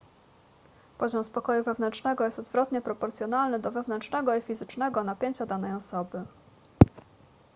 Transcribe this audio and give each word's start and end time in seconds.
poziom 0.97 1.23
spokoju 1.23 1.63
wewnętrznego 1.63 2.25
jest 2.25 2.39
odwrotnie 2.39 2.81
proporcjonalny 2.81 3.59
do 3.59 3.71
wewnętrznego 3.71 4.35
i 4.35 4.41
fizycznego 4.41 5.03
napięcia 5.03 5.45
danej 5.45 5.73
osoby 5.73 6.25